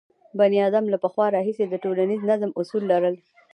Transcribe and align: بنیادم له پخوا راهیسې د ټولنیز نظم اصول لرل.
بنیادم 0.39 0.85
له 0.89 0.97
پخوا 1.03 1.27
راهیسې 1.35 1.65
د 1.67 1.75
ټولنیز 1.83 2.21
نظم 2.29 2.51
اصول 2.61 2.83
لرل. 2.91 3.15